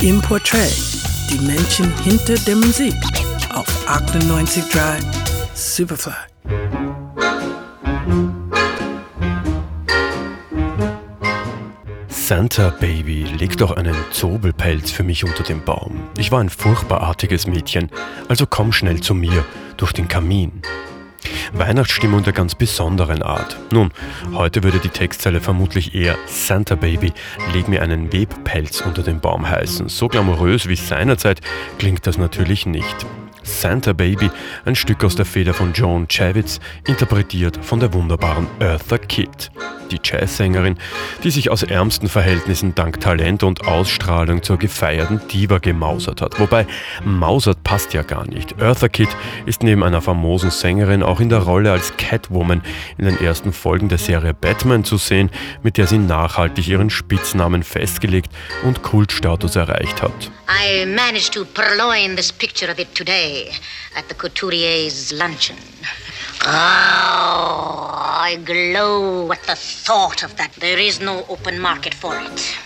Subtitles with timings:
[0.00, 0.72] Im Portrait,
[1.28, 2.94] die Menschen hinter der Musik
[3.52, 5.02] auf 98.3
[5.54, 6.12] Superfly.
[12.06, 16.08] Santa Baby, leg doch einen Zobelpelz für mich unter den Baum.
[16.16, 17.90] Ich war ein furchtbar artiges Mädchen,
[18.28, 19.44] also komm schnell zu mir
[19.76, 20.62] durch den Kamin.
[21.52, 23.56] Weihnachtsstimmung der ganz besonderen Art.
[23.72, 23.90] Nun,
[24.32, 27.12] heute würde die Textzeile vermutlich eher Santa Baby,
[27.52, 29.88] leg mir einen Webpelz unter den Baum heißen.
[29.88, 31.40] So glamourös wie seinerzeit
[31.78, 33.06] klingt das natürlich nicht.
[33.42, 34.30] Santa Baby,
[34.64, 39.50] ein Stück aus der Feder von Joan Chavitz, interpretiert von der wunderbaren Eartha Kitt
[39.88, 40.78] die Jazzsängerin,
[41.24, 46.38] die sich aus ärmsten Verhältnissen dank Talent und Ausstrahlung zur gefeierten Diva gemausert hat.
[46.38, 46.66] Wobei
[47.04, 48.60] mausert passt ja gar nicht.
[48.60, 49.08] Eartha Kitt
[49.46, 52.62] ist neben einer famosen Sängerin auch in der Rolle als Catwoman
[52.96, 55.30] in den ersten Folgen der Serie Batman zu sehen,
[55.62, 58.30] mit der sie nachhaltig ihren Spitznamen festgelegt
[58.64, 60.30] und Kultstatus erreicht hat.
[60.48, 63.50] I managed to purloin this picture of it today
[63.96, 65.56] at the couturier's luncheon.
[66.46, 67.88] Oh,
[68.30, 70.52] I glow at the thought of that.
[70.60, 72.58] There is no open market for it.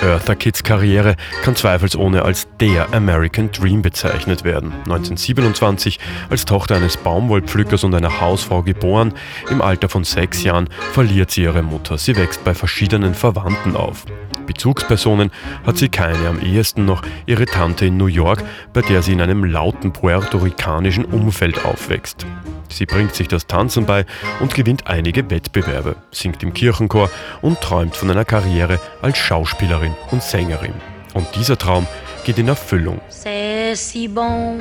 [0.00, 4.72] Eartha Kitts Karriere kann zweifelsohne als der American Dream bezeichnet werden.
[4.84, 5.98] 1927
[6.28, 9.14] als Tochter eines Baumwollpflückers und einer Hausfrau geboren,
[9.50, 11.98] im Alter von sechs Jahren verliert sie ihre Mutter.
[11.98, 14.04] Sie wächst bei verschiedenen Verwandten auf.
[14.46, 15.30] Bezugspersonen
[15.64, 19.20] hat sie keine, am ehesten noch ihre Tante in New York, bei der sie in
[19.20, 22.26] einem lauten puerto-ricanischen Umfeld aufwächst.
[22.72, 24.06] Sie bringt sich das Tanzen bei
[24.40, 27.10] und gewinnt einige Wettbewerbe, singt im Kirchenchor
[27.42, 30.74] und träumt von einer Karriere als Schauspielerin und Sängerin.
[31.14, 31.86] Und dieser Traum
[32.24, 33.00] geht in Erfüllung.
[33.10, 34.58] C'est si bon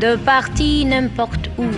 [0.00, 1.68] de partir n'importe où.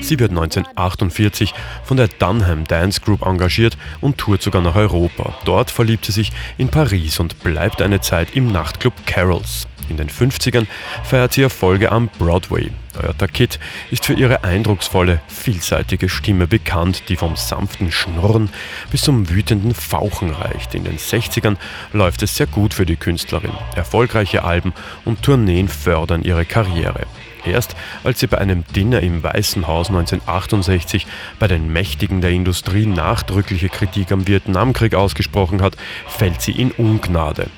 [0.00, 5.34] Sie wird 1948 von der Dunham Dance Group engagiert und tourt sogar nach Europa.
[5.44, 9.68] Dort verliebt sie sich in Paris und bleibt eine Zeit im Nachtclub Carols.
[9.88, 10.66] In den 50ern
[11.04, 12.70] feiert sie Erfolge am Broadway.
[13.02, 13.58] Eartha Kitt
[13.90, 18.50] ist für ihre eindrucksvolle, vielseitige Stimme bekannt, die vom sanften Schnurren
[18.90, 20.74] bis zum wütenden Fauchen reicht.
[20.74, 21.56] In den 60ern
[21.92, 23.52] läuft es sehr gut für die Künstlerin.
[23.76, 24.72] Erfolgreiche Alben
[25.04, 27.06] und Tourneen fördern ihre Karriere.
[27.44, 31.06] Erst als sie bei einem Dinner im Weißen Haus 1968
[31.38, 35.76] bei den Mächtigen der Industrie nachdrückliche Kritik am Vietnamkrieg ausgesprochen hat,
[36.08, 37.48] fällt sie in Ungnade.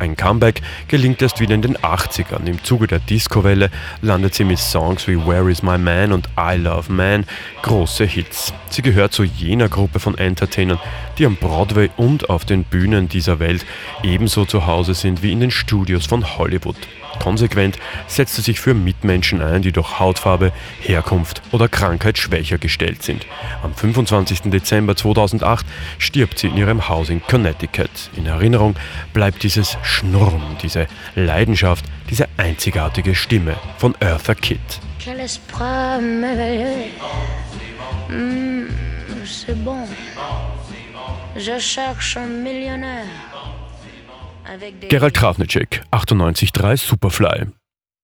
[0.00, 2.46] Ein Comeback gelingt erst wieder in den 80ern.
[2.46, 6.56] Im Zuge der Disco-Welle landet sie mit Songs wie Where Is My Man und I
[6.56, 7.26] Love Man
[7.60, 8.54] große Hits.
[8.70, 10.80] Sie gehört zu jener Gruppe von Entertainern,
[11.18, 13.66] die am Broadway und auf den Bühnen dieser Welt
[14.02, 16.76] ebenso zu Hause sind wie in den Studios von Hollywood.
[17.18, 17.76] Konsequent
[18.06, 23.26] setzt sie sich für Mitmenschen ein, die durch Hautfarbe, Herkunft oder Krankheit schwächer gestellt sind.
[23.62, 24.42] Am 25.
[24.50, 25.66] Dezember 2008
[25.98, 27.90] stirbt sie in ihrem Haus in Connecticut.
[28.16, 28.76] In Erinnerung
[29.12, 34.60] bleibt dieses Schnurren, diese Leidenschaft, diese einzigartige Stimme von Eartha Kitt.
[35.02, 36.90] Quel esprit merveilleux.
[38.10, 38.66] Mm,
[39.24, 39.88] c'est bon.
[41.36, 43.06] Je cherche un millionnaire.
[44.88, 47.59] Gerald Kravnicek, 98.3 Superfly.